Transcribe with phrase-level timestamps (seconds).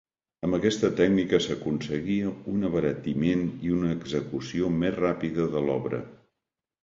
[0.45, 6.01] Amb aquesta tècnica s'aconseguia un abaratiment i una execució més ràpida de l'obra.